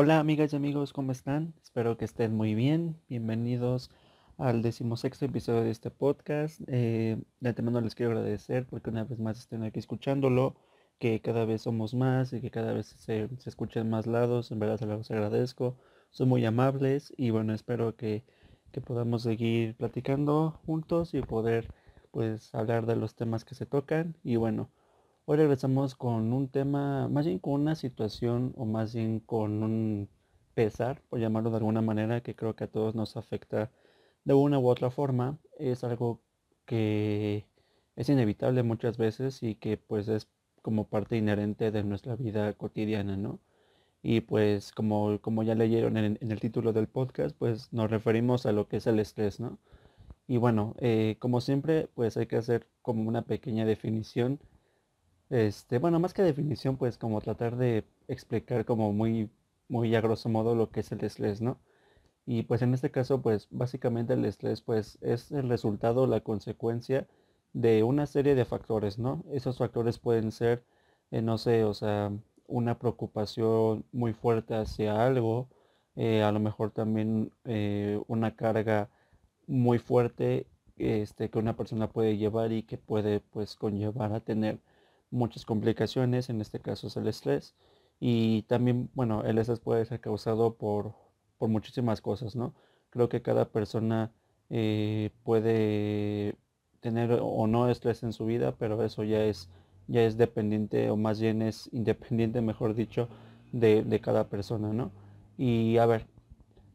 [0.00, 1.54] Hola amigas y amigos, ¿cómo están?
[1.60, 3.00] Espero que estén muy bien.
[3.08, 3.90] Bienvenidos
[4.36, 6.60] al decimosexto episodio de este podcast.
[6.68, 10.54] Eh, de antemano les quiero agradecer porque una vez más estén aquí escuchándolo,
[11.00, 14.52] que cada vez somos más y que cada vez se, se escuchen más lados.
[14.52, 15.76] En verdad se los agradezco.
[16.10, 18.22] Son muy amables y bueno, espero que,
[18.70, 21.74] que podamos seguir platicando juntos y poder
[22.12, 24.14] pues hablar de los temas que se tocan.
[24.22, 24.70] Y bueno,
[25.30, 30.08] Hoy regresamos con un tema, más bien con una situación o más bien con un
[30.54, 33.70] pesar, por llamarlo de alguna manera, que creo que a todos nos afecta
[34.24, 35.36] de una u otra forma.
[35.58, 36.22] Es algo
[36.64, 37.44] que
[37.94, 40.28] es inevitable muchas veces y que pues es
[40.62, 43.38] como parte inherente de nuestra vida cotidiana, ¿no?
[44.02, 48.52] Y pues como, como ya leyeron en, el título del podcast, pues nos referimos a
[48.52, 49.58] lo que es el estrés, ¿no?
[50.26, 54.40] Y bueno, eh, como siempre, pues hay que hacer como una pequeña definición
[55.30, 59.30] este, bueno, más que definición, pues como tratar de explicar como muy,
[59.68, 61.58] muy a grosso modo lo que es el estrés, ¿no?
[62.26, 67.06] Y pues en este caso, pues básicamente el estrés, pues es el resultado, la consecuencia
[67.52, 69.24] de una serie de factores, ¿no?
[69.32, 70.64] Esos factores pueden ser,
[71.10, 72.12] eh, no sé, o sea,
[72.46, 75.48] una preocupación muy fuerte hacia algo,
[75.96, 78.88] eh, a lo mejor también eh, una carga
[79.46, 84.58] muy fuerte este, que una persona puede llevar y que puede pues conllevar a tener
[85.10, 87.54] muchas complicaciones, en este caso es el estrés.
[88.00, 90.94] Y también, bueno, el estrés puede ser causado por,
[91.38, 92.54] por muchísimas cosas, ¿no?
[92.90, 94.12] Creo que cada persona
[94.50, 96.36] eh, puede
[96.80, 99.48] tener o no estrés en su vida, pero eso ya es,
[99.88, 103.08] ya es dependiente, o más bien es independiente, mejor dicho,
[103.52, 104.92] de, de cada persona, ¿no?
[105.36, 106.06] Y a ver,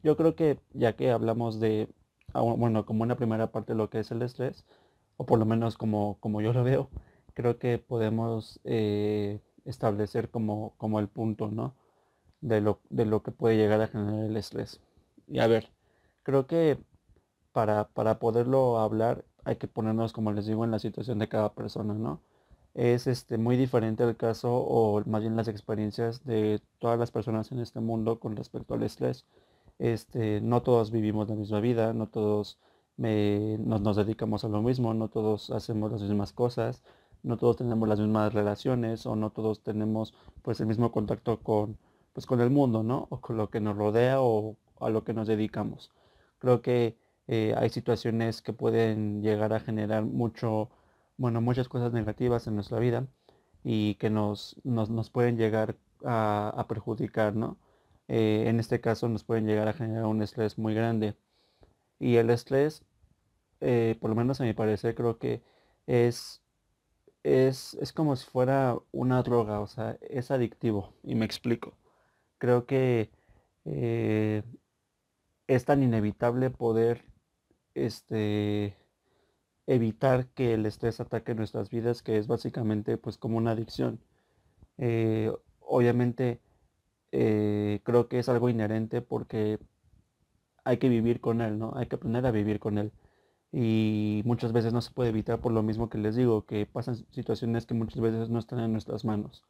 [0.03, 1.87] yo creo que ya que hablamos de,
[2.33, 4.65] ah, bueno, como una primera parte de lo que es el estrés,
[5.17, 6.89] o por lo menos como, como yo lo veo,
[7.33, 11.75] creo que podemos eh, establecer como, como el punto, ¿no?
[12.41, 14.81] De lo, de lo que puede llegar a generar el estrés.
[15.27, 15.69] Y a ver,
[16.23, 16.77] creo que
[17.53, 21.53] para, para poderlo hablar hay que ponernos, como les digo, en la situación de cada
[21.53, 22.22] persona, ¿no?
[22.73, 27.51] Es este, muy diferente el caso o más bien las experiencias de todas las personas
[27.51, 29.25] en este mundo con respecto al estrés.
[29.79, 32.59] Este, no todos vivimos la misma vida, no todos
[32.97, 36.83] nos, nos dedicamos a lo mismo, no todos hacemos las mismas cosas,
[37.23, 41.78] no todos tenemos las mismas relaciones o no todos tenemos pues el mismo contacto con,
[42.13, 43.07] pues, con el mundo, ¿no?
[43.09, 45.91] O con lo que nos rodea o a lo que nos dedicamos.
[46.39, 46.97] Creo que
[47.28, 50.69] eh, hay situaciones que pueden llegar a generar mucho,
[51.17, 53.07] bueno, muchas cosas negativas en nuestra vida
[53.63, 57.57] y que nos, nos, pueden llegar a, perjudicar, ¿no?
[58.09, 61.16] Eh, en este caso nos pueden llegar a generar un estrés muy grande.
[62.00, 62.84] Y el estrés,
[63.61, 65.41] eh, por lo menos a mi parecer, creo que
[65.88, 66.42] es
[67.23, 70.94] es, como si fuera una droga, o sea, es adictivo.
[71.03, 71.78] Y me explico.
[72.38, 73.11] Creo que
[73.66, 74.44] eh,
[75.47, 77.06] es tan inevitable poder
[77.75, 78.78] este,
[79.67, 84.00] evitar que el estrés ataque nuestras vidas que es básicamente pues como una adicción.
[84.78, 86.41] Eh, obviamente
[87.11, 89.59] eh, creo que es algo inherente porque
[90.66, 91.73] hay que vivir con él, ¿no?
[91.75, 92.91] Hay que aprender a vivir con él
[93.56, 96.96] y muchas veces no se puede evitar por lo mismo que les digo, que pasan
[97.12, 99.44] situaciones que muchas veces no están en nuestras manos.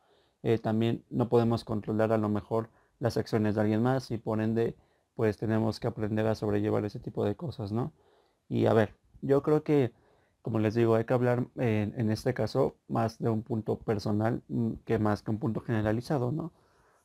[0.44, 2.70] Eh, también no podemos controlar a lo mejor
[3.00, 4.76] las acciones de alguien más y por ende
[5.16, 7.94] pues tenemos que aprender a sobrellevar ese tipo de cosas, ¿no?
[8.50, 9.94] Y a ver, yo creo que,
[10.42, 14.74] como les digo, hay que hablar en, este caso más de un punto personal mm,
[14.86, 16.52] que más que un punto generalizado, ¿no?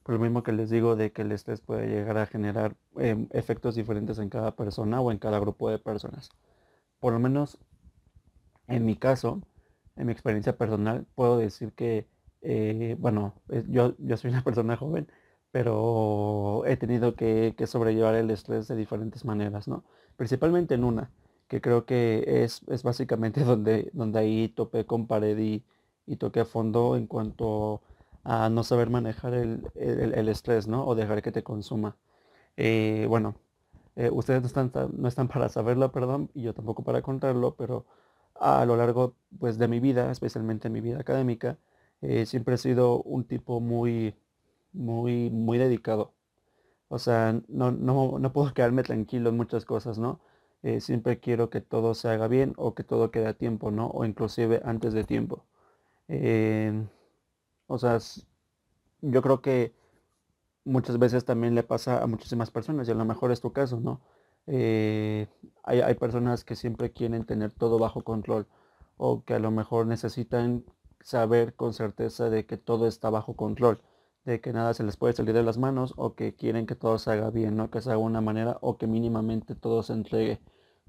[0.03, 3.29] Por lo mismo que les digo de que el estrés puede llegar a generar em,
[3.31, 6.31] efectos diferentes en cada persona o en cada grupo de personas
[7.01, 7.59] por lo menos
[8.69, 9.43] en mi caso,
[9.97, 12.07] en mi experiencia personal, puedo decir que,
[12.43, 13.35] eh, bueno,
[13.69, 15.09] yo, yo soy una persona joven,
[15.51, 19.85] pero he tenido que, sobrellevar el estrés de diferentes maneras, ¿no?
[20.17, 21.11] Principalmente en una,
[21.49, 25.65] que creo que es, básicamente donde, donde ahí topé con pared y,
[26.17, 27.83] toqué a fondo en cuanto
[28.25, 30.87] a no saber manejar el, estrés, ¿no?
[30.87, 31.97] O dejar que te consuma.
[32.57, 33.37] Eh, bueno,
[33.99, 37.85] eh, ustedes no están, no están para saberlo, perdón, y yo tampoco para contarlo, pero
[38.37, 41.59] a lo largo pues, de mi vida, especialmente en mi vida académica,
[42.03, 44.15] eh, siempre he sido un tipo muy,
[44.73, 46.13] muy, muy dedicado.
[46.89, 50.21] O sea, no, no, puedo quedarme tranquilo en muchas cosas, ¿no?
[50.63, 53.89] Eh, siempre quiero que todo se haga bien o que todo quede a tiempo, ¿no?
[53.89, 55.45] O inclusive antes de tiempo.
[57.67, 57.99] o sea,
[59.03, 59.73] yo creo que
[60.69, 63.81] muchas veces también le pasa a muchísimas personas y a lo mejor es tu caso,
[63.81, 64.01] ¿no?
[64.47, 65.27] Eh,
[65.65, 68.47] hay, personas que siempre quieren tener todo bajo control
[68.97, 70.65] o que a lo mejor necesitan
[71.03, 73.81] saber con certeza de que todo está bajo control,
[74.25, 76.99] de que nada se les puede salir de las manos o que quieren que todo
[76.99, 77.71] se haga bien, ¿no?
[77.71, 80.41] Que se haga de una manera o que mínimamente todo se entregue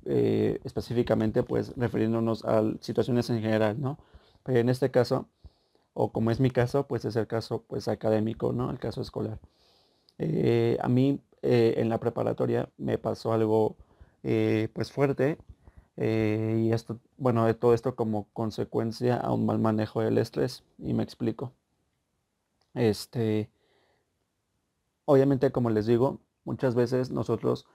[0.06, 3.98] eh, específicamente, pues refiriéndonos a situaciones en general, ¿no?
[4.44, 5.28] Pero en este caso,
[5.94, 8.72] o como es mi caso, pues es el caso pues académico, ¿no?
[8.72, 9.40] El caso escolar.
[10.20, 13.76] Eh, a mí eh, en la preparatoria me pasó algo
[14.22, 15.38] pues fuerte
[15.98, 20.94] y esto, bueno, de todo esto como consecuencia a un mal manejo del estrés y
[20.94, 21.54] me explico.
[22.74, 23.50] Este,
[25.06, 27.66] obviamente, como les digo, muchas veces nosotros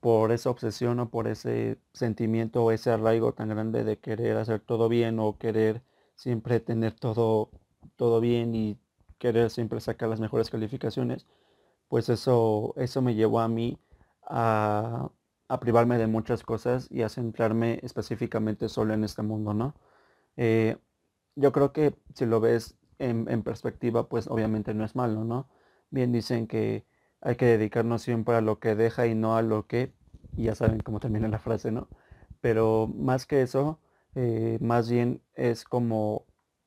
[0.00, 4.60] por esa obsesión o por ese sentimiento o ese arraigo tan grande de querer hacer
[4.60, 5.82] todo bien o querer
[6.16, 7.50] siempre tener todo,
[7.96, 8.78] todo bien y
[9.18, 11.26] querer siempre sacar las mejores calificaciones,
[11.90, 13.78] pues eso, eso me llevó a mí
[14.22, 15.10] a,
[15.60, 19.74] privarme de muchas cosas y a centrarme específicamente solo en este mundo, ¿no?
[20.36, 20.76] Eh,
[21.34, 25.48] yo creo que si lo ves en, perspectiva, pues obviamente no es malo, ¿no?
[25.90, 26.86] Bien dicen que
[27.20, 29.92] hay que dedicarnos siempre a lo que deja y no a lo que,
[30.36, 31.88] y ya saben cómo termina la frase, ¿no?
[32.40, 33.80] Pero más que eso,
[34.14, 36.26] eh, más bien es como,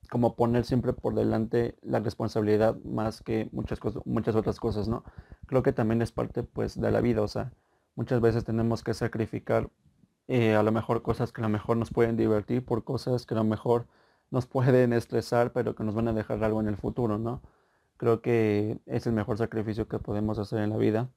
[0.09, 5.03] como poner siempre por delante la responsabilidad más que muchas, cosas, muchas otras cosas, ¿no?
[5.47, 7.51] Creo que también es parte pues de la vida, o sea,
[7.95, 9.69] muchas veces tenemos que sacrificar
[10.27, 13.33] eh, a lo mejor cosas que a lo mejor nos pueden divertir por cosas que
[13.33, 13.87] a lo mejor
[14.31, 17.41] nos pueden estresar, pero que nos van a dejar algo en el futuro, ¿no?
[17.97, 21.09] Creo que es el mejor sacrificio que podemos hacer en la vida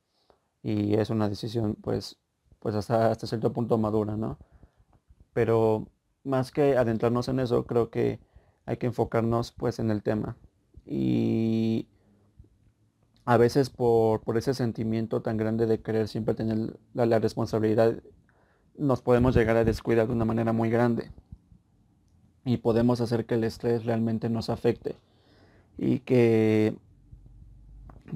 [0.63, 2.19] y es una decisión, pues,
[2.61, 4.39] pues hasta, hasta cierto punto madura, ¿no?
[5.33, 5.89] Pero
[6.25, 8.21] más que adentrarnos en eso, creo que
[8.67, 10.37] hay que enfocarnos, pues, en el tema.
[10.85, 11.89] Y
[13.25, 17.95] a veces por, ese sentimiento tan grande de querer siempre tener la responsabilidad,
[18.79, 21.11] nos podemos llegar a descuidar de una manera muy grande
[22.45, 24.97] y podemos hacer que el estrés realmente nos afecte
[25.77, 26.77] y que,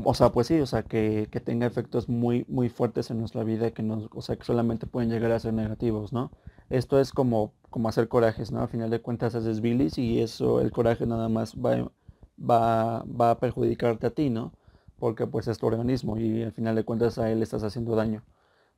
[0.05, 3.71] o sea, pues sí, o sea, que, tenga efectos muy, muy fuertes en nuestra vida
[3.73, 6.31] que nos, o sea, que solamente pueden llegar a ser negativos, ¿no?
[6.69, 8.61] Esto es como, como hacer corajes, ¿no?
[8.63, 11.91] Al final de cuentas haces bilis y eso, el coraje nada más va,
[12.39, 14.53] va, va a perjudicarte a ti, ¿no?
[14.99, 18.23] Porque pues es tu organismo y al final de cuentas a él estás haciendo daño.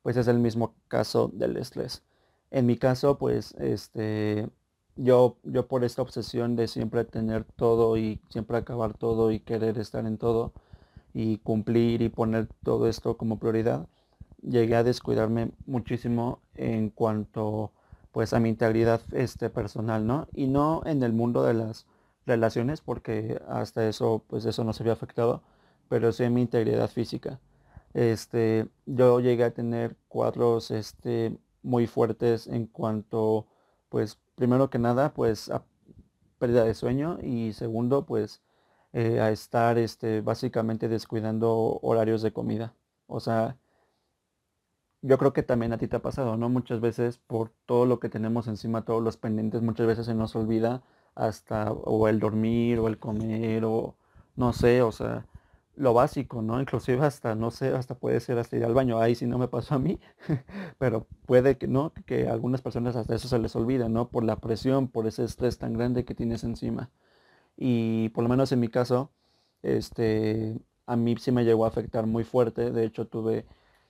[0.03, 2.03] Pues es el mismo caso del estrés.
[2.51, 4.49] En mi caso, pues, este,
[4.97, 9.79] yo, yo por esta obsesión de siempre tener todo y siempre acabar todo y querer
[9.79, 10.53] estar en todo
[11.15, 13.87] y cumplir y poner todo esto como prioridad,
[14.43, 17.73] llegué a descuidarme muchísimo en cuanto
[18.13, 20.29] pues a mi integridad este, personal, ¿no?
[20.35, 21.87] Y no en el mundo de las
[22.27, 25.43] relaciones, porque hasta eso, pues eso no se había afectado,
[25.89, 27.41] pero sí en mi integridad física.
[27.95, 33.47] Este, yo llegué a tener cuadros este, muy fuertes en cuanto
[33.93, 35.65] pues primero que nada, pues a
[36.39, 38.41] pérdida de sueño y segundo, pues
[38.93, 42.75] eh, a estar este, básicamente descuidando horarios de comida.
[43.07, 43.57] O sea,
[45.03, 46.49] yo creo que también a ti te ha pasado, ¿no?
[46.49, 50.37] Muchas veces por todo lo que tenemos encima, todos los pendientes, muchas veces se nos
[50.37, 50.83] olvida
[51.15, 53.97] hasta o el dormir o el comer o
[54.37, 55.27] no sé, o sea,
[55.77, 56.61] lo básico, ¿no?
[56.61, 58.99] Inclusive hasta, no sé, hasta puede ser hasta ir al baño.
[59.01, 59.99] Ahí sí no me pasó a mí,
[60.79, 64.09] pero puede que no, que a algunas personas hasta eso se les olvida, ¿no?
[64.09, 66.91] Por la presión, por ese estrés tan grande que tienes encima.
[67.65, 69.13] Y por lo menos en mi caso,
[69.63, 72.73] este, a mí sí me llegó a afectar muy fuerte.
[72.73, 73.47] De hecho, tuve,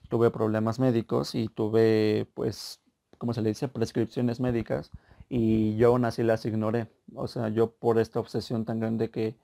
[0.09, 2.81] tuve problemas médicos y tuve, pues,
[3.17, 4.91] como se le dice, prescripciones médicas.
[5.27, 6.87] Y yo aún así las ignoré.
[7.15, 9.35] O sea, yo por esta obsesión tan grande que,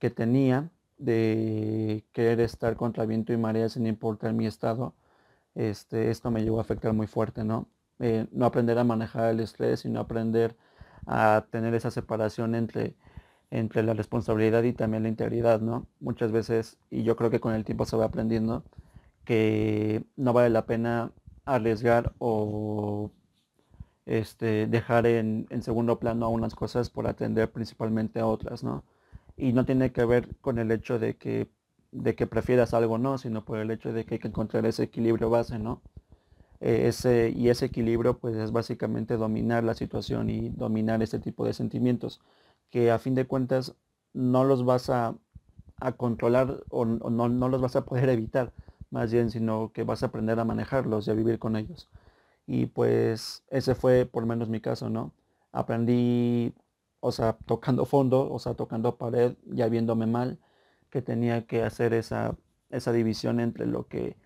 [0.00, 4.94] que tenía, de querer estar contra viento y marea sin importar mi estado,
[5.54, 7.68] este, esto me llegó a afectar muy fuerte, ¿no?
[8.00, 10.56] Eh, no aprender a manejar el estrés, sino aprender
[11.06, 12.96] a tener esa separación entre,
[13.52, 15.86] entre la responsabilidad y también la integridad, ¿no?
[16.00, 18.64] Muchas veces, y yo creo que con el tiempo se va aprendiendo,
[19.24, 21.12] que no vale la pena
[21.44, 23.10] arriesgar o
[24.06, 28.84] este, dejar en, en segundo plano a unas cosas por atender principalmente a otras, ¿no?
[29.36, 31.48] y no tiene que ver con el hecho de que,
[31.90, 34.84] de que prefieras algo no, sino por el hecho de que hay que encontrar ese
[34.84, 35.82] equilibrio base, ¿no?
[36.60, 41.44] E, ese, y ese equilibrio pues es básicamente dominar la situación y dominar ese tipo
[41.46, 42.20] de sentimientos
[42.72, 43.76] que a fin de cuentas
[44.12, 45.14] no los vas a,
[45.96, 48.52] controlar o, no, no, los vas a poder evitar
[48.90, 51.88] más bien sino que vas a aprender a manejarlos y a vivir con ellos.
[52.46, 55.12] Y pues ese fue por menos mi caso no
[55.52, 56.54] aprendí
[57.04, 60.38] o sea, tocando fondo, o sea, tocando pared, ya viéndome mal,
[60.88, 62.36] que tenía que hacer esa,
[62.70, 64.16] esa división entre lo que,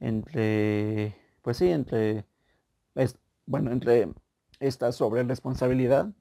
[0.00, 2.24] entre, pues sí, entre,
[3.44, 4.08] bueno, entre
[4.58, 6.12] esta sobre responsabilidad,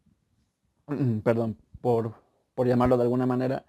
[1.24, 2.14] perdón, por,
[2.56, 3.66] por llamarlo de alguna manera,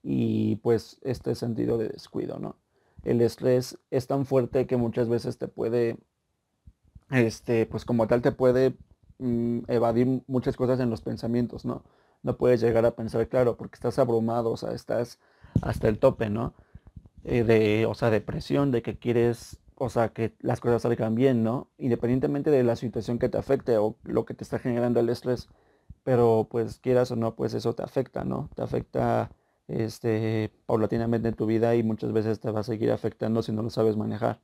[0.00, 2.54] y pues este sentido de descuido, ¿no?
[3.02, 5.98] El estrés es tan fuerte que muchas veces te puede,
[7.10, 8.76] este, pues como tal te puede
[9.18, 11.82] mm, evadir muchas cosas en los pensamientos, ¿no?
[12.22, 15.18] No puedes llegar a pensar claro porque estás abrumado, o sea, estás
[15.60, 16.54] hasta el tope, ¿no?
[17.24, 21.42] Eh, de, o sea, depresión, de que quieres, o sea, que las cosas salgan bien,
[21.42, 21.68] ¿no?
[21.78, 25.48] Independientemente de la situación que te afecte o lo que te está generando el estrés,
[26.06, 28.48] pero pues quieras o no, pues eso te afecta, ¿no?
[28.54, 29.32] Te afecta
[29.66, 33.64] este, paulatinamente en tu vida y muchas veces te va a seguir afectando si no
[33.64, 34.38] lo sabes manejar.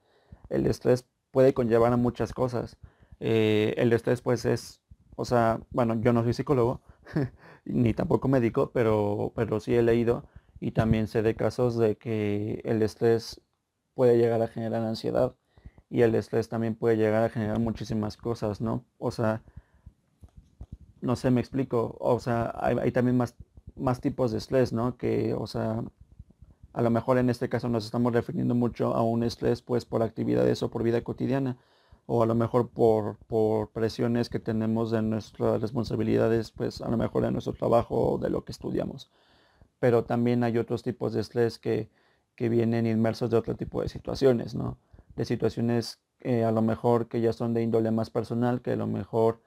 [0.50, 2.78] El estrés puede conllevar a muchas cosas.
[3.20, 4.80] Eh, el estrés pues es,
[5.14, 6.80] o sea, bueno, yo no soy psicólogo,
[7.64, 10.24] ni tampoco médico, pero, pero sí he leído
[10.58, 13.40] y también sé de casos de que el estrés
[13.94, 15.36] puede llegar a generar ansiedad
[15.88, 18.84] y el estrés también puede llegar a generar muchísimas cosas, ¿no?
[18.98, 19.42] O sea,
[21.02, 23.34] no sé, me explico, o sea, hay, también más,
[23.76, 24.96] más tipos de estrés, ¿no?
[24.96, 25.82] Que, o sea,
[26.72, 30.02] a lo mejor en este caso nos estamos refiriendo mucho a un estrés pues por
[30.02, 31.58] actividades o por vida cotidiana
[32.06, 36.96] o a lo mejor por, por presiones que tenemos de nuestras responsabilidades, pues a lo
[36.96, 39.10] mejor de nuestro trabajo o de lo que estudiamos.
[39.78, 41.90] Pero también hay otros tipos de estrés que,
[42.36, 44.78] que vienen inmersos de otro tipo de situaciones, ¿no?
[45.16, 48.76] De situaciones eh, a lo mejor que ya son de índole más personal, que a
[48.76, 49.40] lo mejor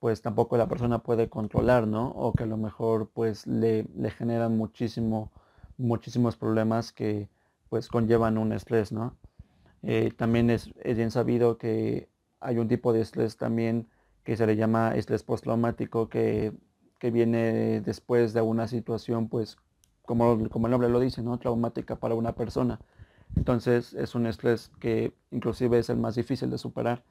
[0.00, 2.08] pues tampoco la persona puede controlar, ¿no?
[2.10, 5.30] O que a lo mejor pues le, le generan muchísimo,
[5.76, 7.28] muchísimos problemas que
[7.68, 9.16] pues conllevan un estrés, ¿no?
[9.82, 12.08] Eh, también es, bien sabido que
[12.40, 13.88] hay un tipo de estrés también
[14.24, 16.52] que se le llama estrés postraumático que,
[16.98, 19.56] que viene después de una situación, pues,
[20.04, 21.38] como, como el nombre lo dice, ¿no?
[21.38, 22.80] Traumática para una persona.
[23.36, 27.04] Entonces es un estrés que inclusive es el más difícil de superar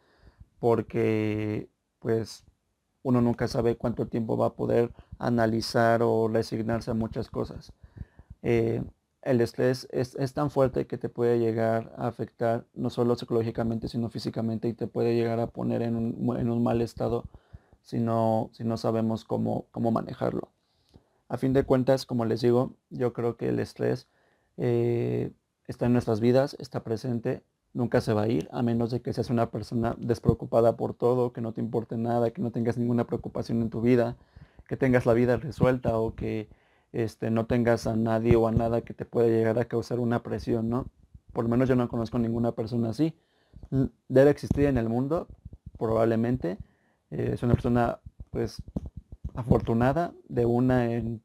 [0.60, 1.69] porque,
[2.00, 2.46] pues,
[3.03, 7.74] uno nunca sabe cuánto tiempo va a poder analizar o resignarse a muchas cosas.
[8.41, 8.84] Eh,
[9.22, 14.10] el estrés es, tan fuerte que te puede llegar a afectar no solo psicológicamente, sino
[14.10, 17.25] físicamente y te puede llegar a poner en un, mal estado
[17.82, 20.50] si no, si no sabemos cómo, cómo, manejarlo.
[21.27, 24.08] A fin de cuentas, como les digo, yo creo que el estrés
[24.58, 25.32] eh,
[25.68, 29.14] está en nuestras vidas, está presente, nunca se va a ir, a menos de que
[29.14, 33.06] seas una persona despreocupada por todo, que no te importe nada, que no tengas ninguna
[33.06, 34.18] preocupación en tu vida,
[34.68, 36.50] que tengas la vida resuelta o que
[36.92, 40.24] este, no tengas a nadie o a nada que te pueda llegar a causar una
[40.24, 40.88] presión, ¿no?
[41.34, 43.14] Por lo menos yo no conozco ninguna persona así.
[44.08, 45.28] Debe existir en el mundo,
[45.78, 46.58] probablemente.
[47.12, 48.00] Eh, es una persona,
[48.32, 48.62] pues,
[49.36, 51.22] afortunada de una en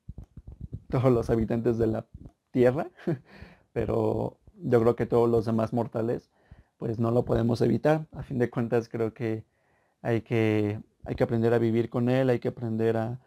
[0.89, 2.07] todos los habitantes de la
[2.51, 2.89] Tierra,
[3.73, 6.31] pero yo creo que todos los demás mortales,
[6.79, 8.07] pues no lo podemos evitar.
[8.13, 9.45] A fin de cuentas, creo que
[10.03, 13.21] hay que, hay que aprender a vivir con él, hay que aprender a,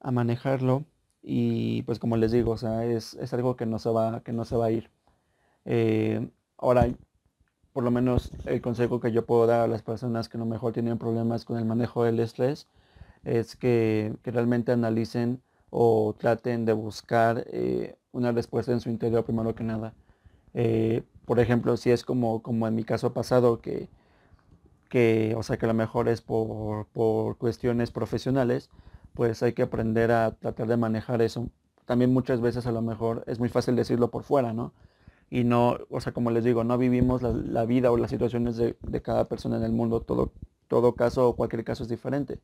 [0.00, 0.84] a manejarlo
[1.22, 4.44] y pues como les digo, o sea, es, algo que no se va, que no
[4.44, 4.90] se va a ir.
[5.64, 6.88] Eh, ahora,
[7.72, 10.46] por lo menos el consejo que yo puedo dar a las personas que a lo
[10.46, 12.68] mejor tienen problemas con el manejo del estrés
[13.24, 19.54] es que, realmente analicen o traten de buscar eh, una respuesta en su interior primero
[19.54, 19.94] que nada.
[20.54, 23.88] Eh, por ejemplo, si es como, como en mi caso pasado, que,
[24.88, 28.70] que, o sea, que a lo mejor es por, por cuestiones profesionales,
[29.14, 31.48] pues hay que aprender a tratar de manejar eso.
[31.86, 34.72] También muchas veces a lo mejor es muy fácil decirlo por fuera, ¿no?
[35.30, 38.76] Y no, o sea, como les digo, no vivimos la, vida o las situaciones de,
[39.02, 40.32] cada persona en el mundo, todo,
[40.68, 42.40] todo caso o cualquier caso es diferente.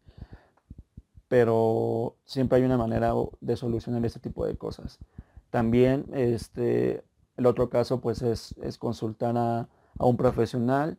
[1.28, 4.98] Pero siempre hay una manera de solucionar este tipo de cosas.
[5.50, 7.04] También este,
[7.36, 9.68] el otro caso pues es, consultar a,
[9.98, 10.98] a un profesional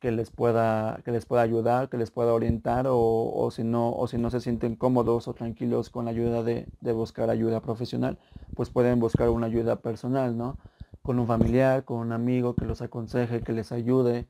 [0.00, 4.06] que les pueda, que les pueda ayudar, que les pueda orientar o, si no, o
[4.08, 8.18] si no se sienten cómodos o tranquilos con la ayuda de, buscar ayuda profesional,
[8.56, 10.56] pues pueden buscar una ayuda personal, ¿no?
[11.02, 14.26] Con un familiar, con un amigo que los aconseje, que les ayude.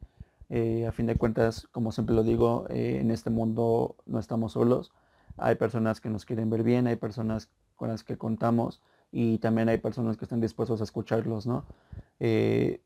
[0.49, 4.53] Eh, a fin de cuentas, como siempre lo digo, eh, en este mundo no estamos
[4.53, 4.93] solos.
[5.37, 9.69] Hay personas que nos quieren ver bien, hay personas con las que contamos y también
[9.69, 11.65] hay personas que están dispuestos a escucharlos, ¿no?
[12.21, 12.81] Eh,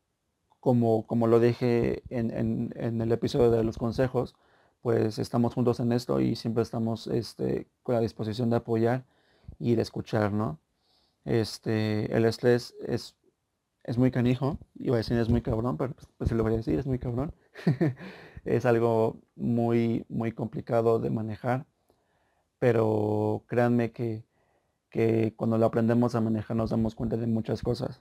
[0.59, 4.35] como, como lo dije en, el episodio de los consejos,
[4.81, 9.05] pues estamos juntos en esto y siempre estamos este, con la disposición de apoyar
[9.59, 10.59] y de escuchar, ¿no?
[11.23, 13.15] Este, el estrés es,
[13.83, 16.57] es muy canijo, iba a decir es muy cabrón, pero pues, pues lo voy a
[16.57, 17.33] decir, es muy cabrón.
[18.45, 21.65] es algo muy, muy complicado de manejar,
[22.59, 24.23] pero créanme que,
[24.95, 27.99] que cuando lo aprendemos a manejar nos damos cuenta de muchas cosas.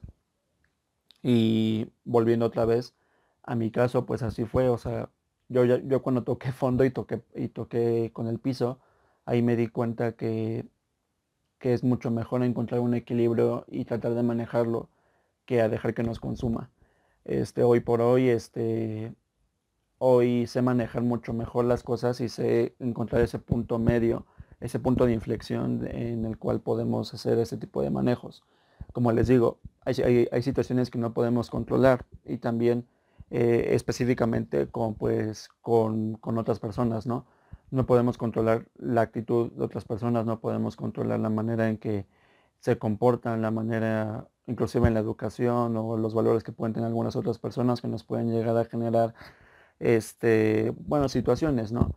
[1.25, 2.95] Y volviendo otra vez
[3.43, 4.69] a mi caso, pues así fue.
[4.69, 5.11] O sea,
[5.49, 8.79] yo, yo cuando toqué fondo y toqué, y toqué con el piso,
[9.25, 10.67] ahí me di cuenta que,
[11.59, 14.89] que es mucho mejor encontrar un equilibrio y tratar de manejarlo
[15.47, 16.71] que a dejar que nos consuma.
[17.25, 19.13] Este, hoy por hoy, este,
[19.99, 24.27] hoy sé manejar mucho mejor las cosas y sé encontrar ese punto medio,
[24.61, 28.45] ese punto de inflexión en el cual podemos hacer ese tipo de manejos.
[28.93, 32.87] Como les digo, hay, situaciones que no podemos controlar y también
[33.31, 37.27] eh, específicamente con, pues, con, con, otras personas, ¿no?
[37.71, 42.07] No podemos controlar la actitud de otras personas, no podemos controlar la manera en que
[42.61, 47.17] se comportan, la manera, inclusive en la educación o los valores que pueden tener algunas
[47.17, 49.15] otras personas que nos pueden llegar a generar
[49.81, 51.91] este, bueno, situaciones, ¿no?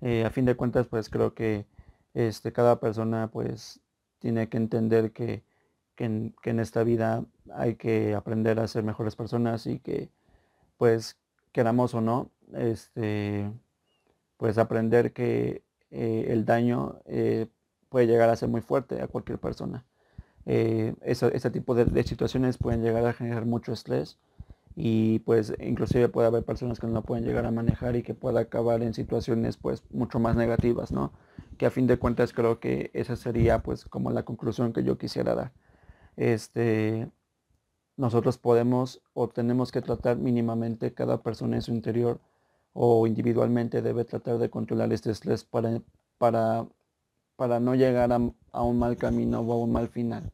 [0.00, 1.66] Eh, a fin de cuentas, pues creo que
[2.14, 3.80] este, cada persona pues
[4.18, 5.44] tiene que entender que,
[5.98, 10.10] en, esta vida hay que aprender a ser mejores personas y que
[10.76, 11.16] pues
[11.52, 13.48] queramos o no, este,
[14.36, 17.46] pues aprender que eh, el daño eh,
[17.88, 19.84] puede llegar a ser muy fuerte a cualquier persona.
[20.44, 24.18] ese tipo de situaciones pueden llegar a generar mucho estrés
[24.74, 28.40] y pues inclusive puede haber personas que no pueden llegar a manejar y que pueda
[28.40, 31.12] acabar en situaciones pues mucho más negativas, ¿no?
[31.58, 34.98] Que a fin de cuentas creo que esa sería pues como la conclusión que yo
[34.98, 35.52] quisiera dar.
[36.16, 37.10] Este,
[37.96, 42.20] nosotros podemos o tenemos que tratar mínimamente cada persona en su interior
[42.72, 45.82] o individualmente debe tratar de controlar este estrés para,
[46.18, 46.66] para,
[47.36, 50.32] para no llegar a un mal camino o a un mal final.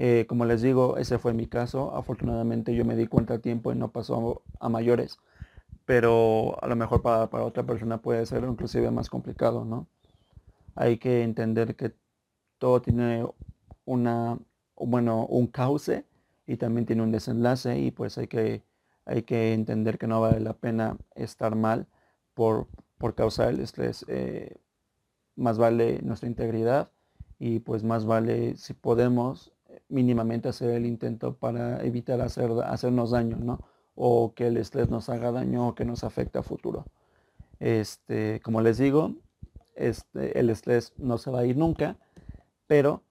[0.00, 1.94] Eh, como les digo, ese fue mi caso.
[1.94, 5.18] Afortunadamente yo me di cuenta a tiempo y no pasó a, mayores.
[5.84, 9.88] Pero a lo mejor para, otra persona puede ser inclusive más complicado, ¿no?
[10.74, 11.94] Hay que entender que
[12.58, 13.26] todo tiene
[13.84, 14.38] una,
[14.76, 16.04] bueno, un cauce
[16.46, 18.62] y también tiene un desenlace y pues hay que,
[19.04, 21.86] hay que entender que no vale la pena estar mal
[22.34, 24.04] por, por causa estrés.
[24.08, 24.56] Eh,
[25.36, 26.90] más vale nuestra integridad
[27.38, 29.52] y pues más vale si podemos
[29.88, 33.64] mínimamente hacer el intento para evitar hacer, hacernos daño, ¿no?
[33.94, 36.84] O que el estrés nos haga daño o que nos afecte a futuro.
[37.58, 39.14] Este, como les digo,
[39.78, 41.96] este, el estrés no se va a ir nunca,
[42.66, 43.02] pero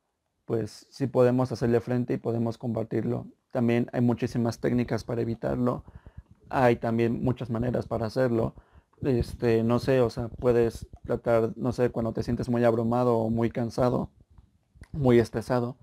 [0.46, 3.26] pues sí podemos hacerle frente y podemos combatirlo.
[3.52, 5.84] También hay muchísimas técnicas para evitarlo.
[6.50, 8.54] Hay también muchas maneras para hacerlo.
[9.02, 13.30] Este, no sé, o sea, puedes tratar, no sé, cuando te sientes muy abrumado o
[13.30, 14.10] muy cansado,
[14.92, 15.78] muy estresado,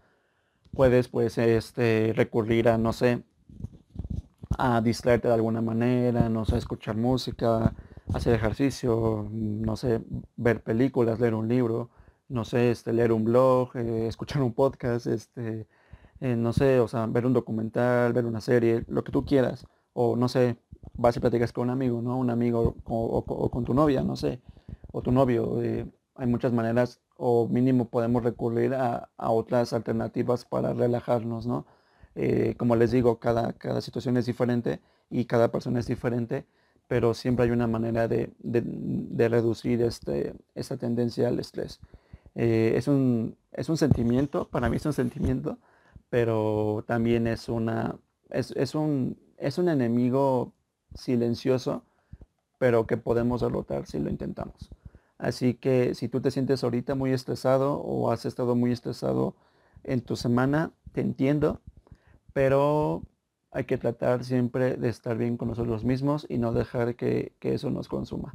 [0.72, 3.22] puedes pues este, recurrir a, no sé,
[4.58, 7.74] a distraerte de alguna manera, no sé, escuchar música,
[8.12, 10.02] hacer ejercicio, no sé,
[10.36, 11.90] ver películas, leer un libro,
[12.28, 15.66] no sé, este, leer un blog, eh, escuchar un podcast, este,
[16.20, 19.66] eh, no sé, o sea, ver un documental, ver una serie, lo que tú quieras,
[19.92, 20.56] o no sé,
[20.94, 22.18] vas y platicas con un amigo, ¿no?
[22.18, 24.40] Un amigo o, con tu novia, no sé,
[24.92, 25.62] o tu novio.
[25.62, 25.86] Eh,
[26.16, 31.66] hay muchas maneras o mínimo podemos recurrir a, otras alternativas para relajarnos, ¿no?
[32.58, 36.46] Como les digo, cada, cada situación es diferente y cada persona es diferente,
[36.88, 38.30] pero siempre hay una manera de,
[39.28, 41.80] reducir este, esta tendencia al estrés.
[42.34, 45.58] Eh, es, un, es un sentimiento, para mí es un sentimiento,
[46.10, 47.96] pero también es, una,
[48.30, 50.52] es, un, es un enemigo
[50.94, 51.84] silencioso,
[52.58, 54.70] pero que podemos derrotar si lo intentamos.
[55.18, 59.34] Así que si tú te sientes ahorita muy estresado o has estado muy estresado
[59.82, 61.60] en tu semana, te entiendo,
[62.32, 63.02] pero
[63.54, 67.70] hay que tratar siempre de estar bien con nosotros mismos y no dejar que, eso
[67.70, 68.34] nos consuma.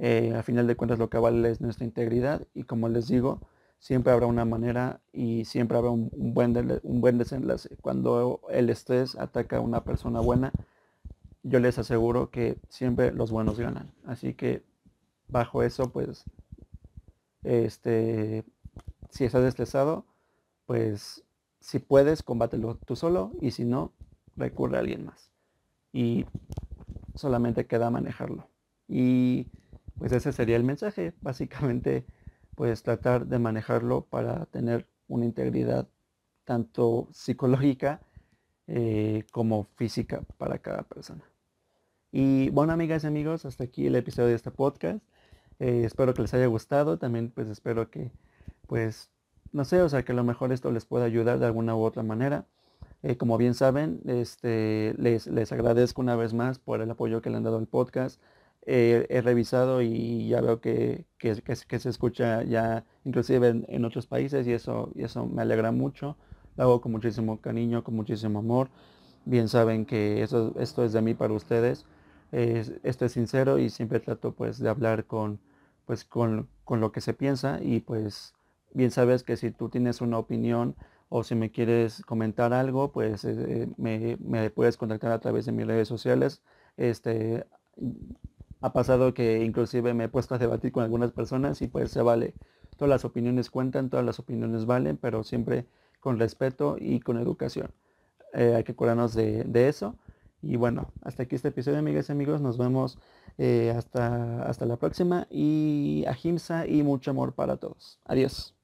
[0.00, 3.40] Eh, a final de cuentas lo que vale es nuestra integridad y como les digo,
[3.78, 7.76] siempre habrá una manera y siempre habrá un, buen, un buen desenlace.
[7.80, 10.52] Cuando el estrés ataca a una persona buena,
[11.44, 13.92] yo les aseguro que siempre los buenos ganan.
[14.06, 14.64] Así que
[15.28, 16.24] bajo eso, pues,
[17.44, 18.44] este,
[19.10, 20.04] si estás estresado,
[20.66, 21.22] pues,
[21.60, 23.92] si puedes, combátelo tú solo y si no,
[24.38, 25.30] recurre a alguien más.
[25.92, 26.26] Y
[27.14, 28.48] solamente queda manejarlo.
[28.86, 29.48] Y
[29.98, 31.12] pues ese sería el mensaje.
[31.20, 32.06] Básicamente,
[32.54, 35.88] pues tratar de manejarlo para tener una integridad
[36.44, 38.00] tanto psicológica
[38.66, 41.24] eh, como física para cada persona.
[42.10, 45.00] Y bueno, amigas y amigos, hasta aquí el episodio de este podcast.
[45.58, 46.98] Eh, espero que les haya gustado.
[46.98, 48.10] También pues espero que
[48.66, 49.10] pues
[49.52, 51.82] no sé, o sea que a lo mejor esto les pueda ayudar de alguna u
[51.82, 52.46] otra manera.
[53.02, 57.30] Eh, como bien saben, este, les, les, agradezco una vez más por el apoyo que
[57.30, 58.20] le han dado al podcast.
[58.66, 64.46] Eh, he revisado y ya veo que, que, se escucha ya inclusive en, otros países
[64.46, 66.16] y eso, y eso me alegra mucho.
[66.56, 68.68] Lo hago con muchísimo cariño, con muchísimo amor.
[69.24, 71.86] Bien saben que eso, esto es de mí para ustedes.
[72.32, 75.40] esto es sincero y siempre trato pues de hablar con,
[75.88, 78.34] pues con, lo que se piensa y pues
[78.74, 80.76] bien sabes que si tú tienes una opinión
[81.08, 85.52] o si me quieres comentar algo, pues eh, me, me, puedes contactar a través de
[85.52, 86.42] mis redes sociales.
[86.76, 87.46] Este,
[88.60, 92.02] ha pasado que inclusive me he puesto a debatir con algunas personas y pues se
[92.02, 92.34] vale.
[92.76, 95.66] Todas las opiniones cuentan, todas las opiniones valen, pero siempre
[96.00, 97.70] con respeto y con educación.
[98.34, 99.96] Eh, hay que acordarnos de, eso.
[100.42, 102.40] Y bueno, hasta aquí este episodio, amigas y amigos.
[102.40, 102.98] Nos vemos
[103.38, 105.26] eh, hasta, hasta la próxima.
[105.30, 107.98] Y a Jimsa y mucho amor para todos.
[108.04, 108.54] Adiós.